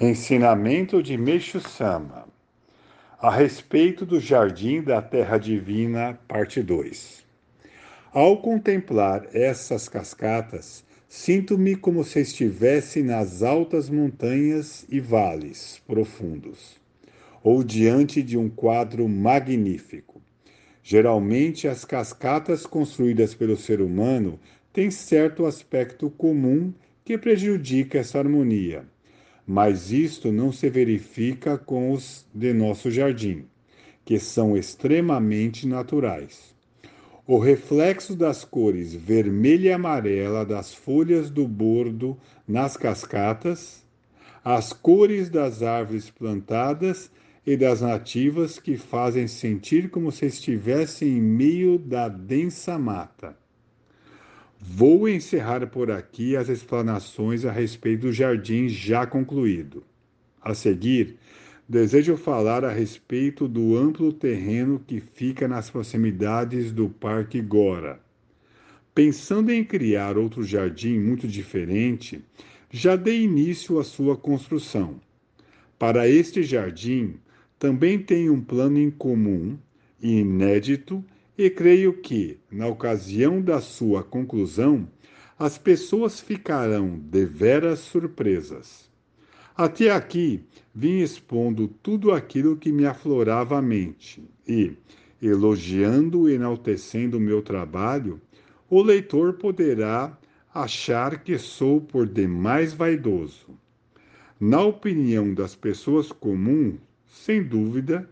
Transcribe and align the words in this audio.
Ensinamento 0.00 1.02
de 1.02 1.16
Meixo 1.16 1.58
Sama 1.58 2.28
a 3.20 3.32
respeito 3.32 4.06
do 4.06 4.20
Jardim 4.20 4.80
da 4.80 5.02
Terra 5.02 5.38
Divina, 5.38 6.16
parte 6.28 6.62
2. 6.62 7.24
Ao 8.12 8.40
contemplar 8.40 9.26
essas 9.34 9.88
cascatas, 9.88 10.84
sinto-me 11.08 11.74
como 11.74 12.04
se 12.04 12.20
estivesse 12.20 13.02
nas 13.02 13.42
altas 13.42 13.90
montanhas 13.90 14.86
e 14.88 15.00
vales 15.00 15.82
profundos, 15.84 16.78
ou 17.42 17.64
diante 17.64 18.22
de 18.22 18.38
um 18.38 18.48
quadro 18.48 19.08
magnífico. 19.08 20.22
Geralmente, 20.80 21.66
as 21.66 21.84
cascatas 21.84 22.64
construídas 22.64 23.34
pelo 23.34 23.56
ser 23.56 23.80
humano 23.80 24.38
têm 24.72 24.92
certo 24.92 25.44
aspecto 25.44 26.08
comum 26.08 26.72
que 27.04 27.18
prejudica 27.18 27.98
essa 27.98 28.20
harmonia 28.20 28.86
mas 29.50 29.90
isto 29.90 30.30
não 30.30 30.52
se 30.52 30.68
verifica 30.68 31.56
com 31.56 31.90
os 31.90 32.26
de 32.34 32.52
nosso 32.52 32.90
jardim, 32.90 33.46
que 34.04 34.18
são 34.18 34.54
extremamente 34.54 35.66
naturais. 35.66 36.54
O 37.26 37.38
reflexo 37.38 38.14
das 38.14 38.44
cores 38.44 38.92
vermelha 38.92 39.70
e 39.70 39.72
amarela 39.72 40.44
das 40.44 40.74
folhas 40.74 41.30
do 41.30 41.48
bordo 41.48 42.14
nas 42.46 42.76
cascatas, 42.76 43.82
as 44.44 44.74
cores 44.74 45.30
das 45.30 45.62
árvores 45.62 46.10
plantadas 46.10 47.10
e 47.46 47.56
das 47.56 47.80
nativas 47.80 48.58
que 48.58 48.76
fazem 48.76 49.26
sentir 49.26 49.88
como 49.88 50.12
se 50.12 50.26
estivessem 50.26 51.08
em 51.08 51.22
meio 51.22 51.78
da 51.78 52.06
densa 52.06 52.78
mata. 52.78 53.34
Vou 54.60 55.08
encerrar 55.08 55.64
por 55.68 55.88
aqui 55.88 56.36
as 56.36 56.48
explanações 56.48 57.44
a 57.44 57.52
respeito 57.52 58.02
do 58.02 58.12
jardim 58.12 58.68
já 58.68 59.06
concluído. 59.06 59.84
A 60.42 60.52
seguir, 60.52 61.16
desejo 61.68 62.16
falar 62.16 62.64
a 62.64 62.72
respeito 62.72 63.46
do 63.46 63.76
amplo 63.76 64.12
terreno 64.12 64.82
que 64.84 65.00
fica 65.00 65.46
nas 65.46 65.70
proximidades 65.70 66.72
do 66.72 66.88
Parque 66.88 67.40
Gora. 67.40 68.00
Pensando 68.92 69.52
em 69.52 69.62
criar 69.62 70.18
outro 70.18 70.42
jardim 70.42 70.98
muito 70.98 71.28
diferente, 71.28 72.20
já 72.68 72.96
dei 72.96 73.22
início 73.22 73.78
à 73.78 73.84
sua 73.84 74.16
construção. 74.16 75.00
Para 75.78 76.08
este 76.08 76.42
jardim, 76.42 77.14
também 77.60 77.96
tenho 77.96 78.34
um 78.34 78.40
plano 78.40 78.76
em 78.80 78.90
comum 78.90 79.56
e 80.02 80.18
inédito 80.18 81.04
e 81.38 81.48
creio 81.48 81.92
que, 81.92 82.40
na 82.50 82.66
ocasião 82.66 83.40
da 83.40 83.60
sua 83.60 84.02
conclusão, 84.02 84.90
as 85.38 85.56
pessoas 85.56 86.18
ficarão 86.18 86.98
deveras 86.98 87.78
surpresas. 87.78 88.90
Até 89.56 89.92
aqui 89.92 90.44
vim 90.74 90.98
expondo 90.98 91.68
tudo 91.80 92.10
aquilo 92.10 92.56
que 92.56 92.72
me 92.72 92.84
aflorava 92.84 93.56
a 93.56 93.62
mente 93.62 94.28
e, 94.48 94.72
elogiando 95.22 96.28
e 96.28 96.34
enaltecendo 96.34 97.18
o 97.18 97.20
meu 97.20 97.40
trabalho, 97.40 98.20
o 98.68 98.82
leitor 98.82 99.34
poderá 99.34 100.18
achar 100.52 101.22
que 101.22 101.38
sou 101.38 101.80
por 101.80 102.04
demais 102.04 102.72
vaidoso. 102.72 103.56
Na 104.40 104.60
opinião 104.60 105.32
das 105.32 105.54
pessoas 105.54 106.10
comuns, 106.10 106.80
sem 107.06 107.44
dúvida, 107.44 108.10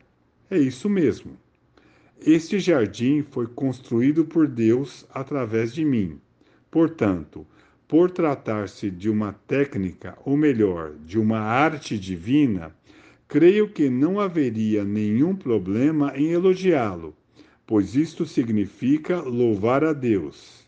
é 0.49 0.59
isso 0.59 0.89
mesmo. 0.89 1.37
Este 2.25 2.59
jardim 2.59 3.23
foi 3.23 3.47
construído 3.47 4.25
por 4.25 4.49
Deus 4.49 5.07
através 5.13 5.75
de 5.75 5.85
mim. 5.85 6.19
Portanto, 6.71 7.47
por 7.87 8.11
tratar-se 8.11 8.91
de 8.91 9.11
uma 9.11 9.33
técnica, 9.33 10.17
ou 10.25 10.37
melhor, 10.37 10.95
de 11.05 11.19
uma 11.19 11.39
arte 11.39 11.99
divina, 11.99 12.75
creio 13.29 13.69
que 13.69 13.91
não 13.91 14.19
haveria 14.19 14.83
nenhum 14.83 15.37
problema 15.37 16.13
em 16.17 16.33
elogiá-lo, 16.33 17.15
pois 17.67 17.95
isto 17.95 18.25
significa 18.25 19.21
louvar 19.21 19.85
a 19.85 19.93
Deus. 19.93 20.67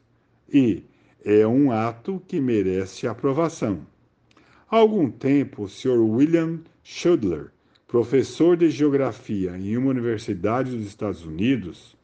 E 0.53 0.85
é 1.25 1.47
um 1.47 1.73
ato 1.73 2.23
que 2.29 2.41
merece 2.41 3.07
aprovação. 3.07 3.87
Há 4.71 4.77
algum 4.77 5.11
tempo, 5.11 5.63
o 5.63 5.69
Sr. 5.69 5.99
William 5.99 6.61
Schudler 6.83 7.51
professor 7.89 8.55
de 8.55 8.69
geografia 8.69 9.57
em 9.57 9.75
uma 9.79 9.89
universidade 9.89 10.77
dos 10.77 10.87
Estados 10.87 11.25
Unidos, 11.25 11.97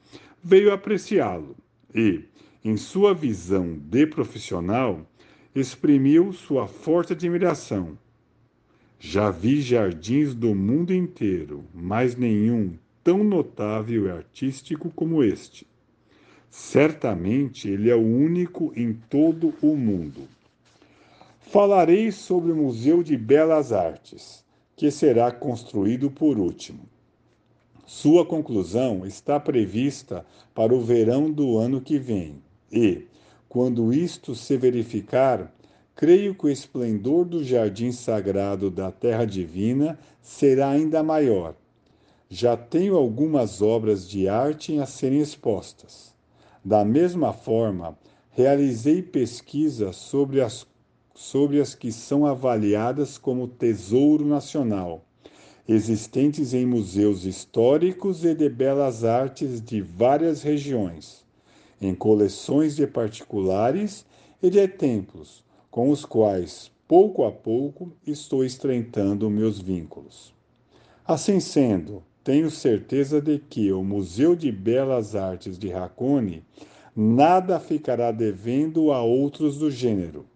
veio 0.42 0.72
apreciá-lo 0.72 1.54
e, 1.94 2.24
em 2.64 2.74
sua 2.74 3.12
visão 3.12 3.78
de 3.78 4.06
profissional, 4.06 5.06
exprimiu 5.54 6.32
sua 6.32 6.66
forte 6.66 7.12
admiração. 7.12 7.98
Já 8.98 9.30
vi 9.30 9.60
jardins 9.60 10.34
do 10.34 10.54
mundo 10.54 10.94
inteiro, 10.94 11.62
mas 11.74 12.16
nenhum 12.16 12.78
tão 13.04 13.22
notável 13.22 14.06
e 14.06 14.10
artístico 14.10 14.90
como 14.90 15.22
este. 15.22 15.66
Certamente 16.50 17.68
ele 17.68 17.90
é 17.90 17.94
o 17.94 18.00
único 18.00 18.72
em 18.74 18.94
todo 18.94 19.52
o 19.60 19.76
mundo. 19.76 20.22
Falarei 21.52 22.10
sobre 22.10 22.52
o 22.52 22.56
Museu 22.56 23.02
de 23.02 23.18
Belas 23.18 23.70
Artes 23.70 24.43
que 24.76 24.90
será 24.90 25.30
construído 25.30 26.10
por 26.10 26.38
último. 26.38 26.80
Sua 27.86 28.24
conclusão 28.24 29.06
está 29.06 29.38
prevista 29.38 30.24
para 30.54 30.74
o 30.74 30.80
verão 30.80 31.30
do 31.30 31.58
ano 31.58 31.80
que 31.80 31.98
vem 31.98 32.42
e, 32.72 33.06
quando 33.48 33.92
isto 33.92 34.34
se 34.34 34.56
verificar, 34.56 35.54
creio 35.94 36.34
que 36.34 36.46
o 36.46 36.50
esplendor 36.50 37.24
do 37.24 37.44
jardim 37.44 37.92
sagrado 37.92 38.70
da 38.70 38.90
Terra 38.90 39.24
Divina 39.24 39.98
será 40.20 40.70
ainda 40.70 41.02
maior. 41.02 41.54
Já 42.28 42.56
tenho 42.56 42.96
algumas 42.96 43.62
obras 43.62 44.08
de 44.08 44.28
arte 44.28 44.78
a 44.78 44.86
serem 44.86 45.20
expostas. 45.20 46.12
Da 46.64 46.84
mesma 46.84 47.32
forma, 47.32 47.96
realizei 48.30 49.02
pesquisa 49.02 49.92
sobre 49.92 50.40
as 50.40 50.64
sobre 51.14 51.60
as 51.60 51.76
que 51.76 51.92
são 51.92 52.26
avaliadas 52.26 53.16
como 53.16 53.46
tesouro 53.46 54.26
nacional, 54.26 55.04
existentes 55.66 56.52
em 56.52 56.66
museus 56.66 57.24
históricos 57.24 58.24
e 58.24 58.34
de 58.34 58.48
belas 58.48 59.04
artes 59.04 59.60
de 59.60 59.80
várias 59.80 60.42
regiões, 60.42 61.24
em 61.80 61.94
coleções 61.94 62.74
de 62.74 62.86
particulares 62.86 64.04
e 64.42 64.50
de 64.50 64.66
templos, 64.66 65.44
com 65.70 65.88
os 65.88 66.04
quais, 66.04 66.70
pouco 66.88 67.24
a 67.24 67.30
pouco, 67.30 67.92
estou 68.04 68.44
estreitando 68.44 69.30
meus 69.30 69.60
vínculos. 69.60 70.34
Assim 71.06 71.38
sendo, 71.38 72.02
tenho 72.24 72.50
certeza 72.50 73.20
de 73.20 73.38
que 73.38 73.70
o 73.72 73.84
Museu 73.84 74.34
de 74.34 74.50
Belas 74.50 75.14
Artes 75.14 75.58
de 75.58 75.68
Racone 75.68 76.42
nada 76.96 77.60
ficará 77.60 78.10
devendo 78.10 78.90
a 78.90 79.02
outros 79.02 79.58
do 79.58 79.70
gênero 79.70 80.26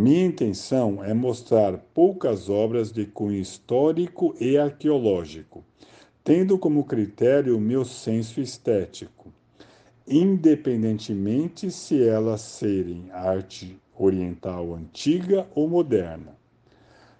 minha 0.00 0.26
intenção 0.26 1.02
é 1.02 1.12
mostrar 1.12 1.76
poucas 1.92 2.48
obras 2.48 2.92
de 2.92 3.04
cunho 3.04 3.40
histórico 3.40 4.32
e 4.38 4.56
arqueológico, 4.56 5.64
tendo 6.22 6.56
como 6.56 6.84
critério 6.84 7.56
o 7.56 7.60
meu 7.60 7.84
senso 7.84 8.40
estético, 8.40 9.32
independentemente 10.06 11.68
se 11.72 12.00
elas 12.00 12.42
serem 12.42 13.10
arte 13.10 13.76
oriental 13.98 14.72
antiga 14.72 15.48
ou 15.52 15.68
moderna. 15.68 16.38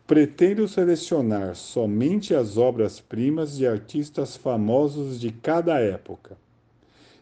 Pretendo 0.07 0.69
selecionar 0.69 1.57
somente 1.57 2.33
as 2.33 2.57
obras-primas 2.57 3.57
de 3.57 3.67
artistas 3.67 4.37
famosos 4.37 5.19
de 5.19 5.33
cada 5.33 5.81
época. 5.81 6.39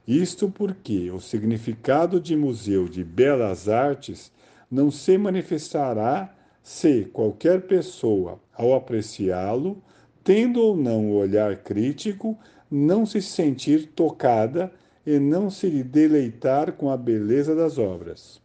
Isto 0.06 0.50
porque 0.50 1.10
o 1.10 1.18
significado 1.18 2.20
de 2.20 2.36
museu 2.36 2.86
de 2.86 3.02
belas 3.02 3.70
artes 3.70 4.30
não 4.70 4.90
se 4.90 5.16
manifestará 5.16 6.34
se 6.62 7.04
qualquer 7.04 7.62
pessoa, 7.62 8.40
ao 8.52 8.74
apreciá-lo, 8.74 9.82
tendo 10.24 10.60
ou 10.60 10.76
não 10.76 11.10
o 11.10 11.16
olhar 11.16 11.56
crítico, 11.62 12.36
não 12.68 13.06
se 13.06 13.22
sentir 13.22 13.92
tocada 13.94 14.72
e 15.06 15.18
não 15.20 15.48
se 15.48 15.70
deleitar 15.84 16.72
com 16.72 16.90
a 16.90 16.96
beleza 16.96 17.54
das 17.54 17.78
obras. 17.78 18.42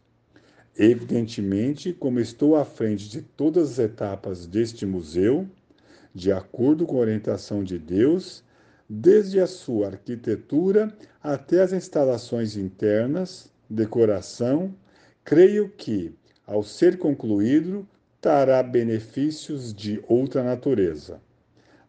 Evidentemente, 0.78 1.92
como 1.92 2.20
estou 2.20 2.54
à 2.54 2.64
frente 2.64 3.08
de 3.08 3.20
todas 3.20 3.72
as 3.72 3.78
etapas 3.80 4.46
deste 4.46 4.86
museu, 4.86 5.46
de 6.14 6.30
acordo 6.30 6.86
com 6.86 6.96
a 6.96 7.00
orientação 7.00 7.64
de 7.64 7.78
Deus, 7.78 8.44
desde 8.88 9.40
a 9.40 9.46
sua 9.46 9.88
arquitetura 9.88 10.96
até 11.20 11.60
as 11.60 11.72
instalações 11.72 12.56
internas, 12.56 13.50
decoração, 13.68 14.72
Creio 15.24 15.68
que, 15.68 16.12
ao 16.46 16.62
ser 16.62 16.98
concluído, 16.98 17.86
trará 18.20 18.62
benefícios 18.62 19.74
de 19.74 20.02
outra 20.08 20.42
natureza. 20.42 21.20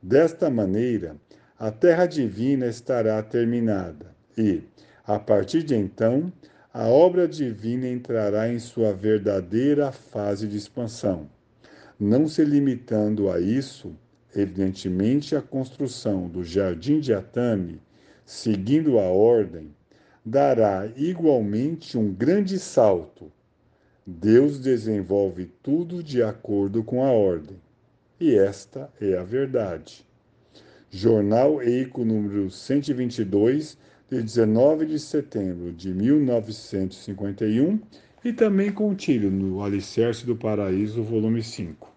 Desta 0.01 0.49
maneira, 0.49 1.15
a 1.57 1.71
terra 1.71 2.05
divina 2.05 2.67
estará 2.67 3.21
terminada 3.21 4.13
e, 4.37 4.63
a 5.05 5.19
partir 5.19 5.63
de 5.63 5.75
então, 5.75 6.31
a 6.73 6.87
obra 6.87 7.27
divina 7.27 7.87
entrará 7.87 8.51
em 8.51 8.57
sua 8.57 8.93
verdadeira 8.93 9.91
fase 9.91 10.47
de 10.47 10.57
expansão. 10.57 11.29
Não 11.99 12.27
se 12.27 12.43
limitando 12.43 13.29
a 13.29 13.39
isso, 13.39 13.95
evidentemente 14.35 15.35
a 15.35 15.41
construção 15.41 16.27
do 16.27 16.43
Jardim 16.43 16.99
de 16.99 17.13
Atami, 17.13 17.79
seguindo 18.25 18.97
a 18.97 19.03
ordem, 19.03 19.73
dará 20.25 20.89
igualmente 20.95 21.97
um 21.97 22.11
grande 22.11 22.57
salto. 22.57 23.31
Deus 24.05 24.59
desenvolve 24.59 25.49
tudo 25.63 26.03
de 26.03 26.21
acordo 26.21 26.83
com 26.83 27.05
a 27.05 27.11
ordem. 27.11 27.55
E 28.19 28.35
esta 28.35 28.91
é 28.99 29.17
a 29.17 29.23
verdade. 29.23 30.05
Jornal 30.91 31.63
Eico 31.63 32.03
número 32.03 32.51
122, 32.51 33.77
de 34.11 34.21
19 34.21 34.87
de 34.87 34.99
setembro 34.99 35.71
de 35.71 35.93
1951, 35.93 37.79
e 38.25 38.33
também 38.33 38.73
contido 38.73 39.31
no 39.31 39.63
Alicerce 39.63 40.25
do 40.25 40.35
Paraíso, 40.35 41.01
volume 41.01 41.41
5. 41.41 41.92